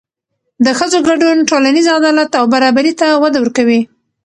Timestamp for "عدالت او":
1.97-2.45